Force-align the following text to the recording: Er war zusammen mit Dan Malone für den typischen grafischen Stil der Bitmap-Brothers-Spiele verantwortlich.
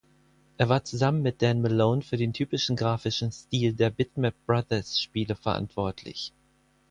Er 0.57 0.67
war 0.67 0.83
zusammen 0.83 1.21
mit 1.21 1.43
Dan 1.43 1.61
Malone 1.61 2.01
für 2.01 2.17
den 2.17 2.33
typischen 2.33 2.75
grafischen 2.75 3.31
Stil 3.31 3.73
der 3.73 3.91
Bitmap-Brothers-Spiele 3.91 5.35
verantwortlich. 5.35 6.33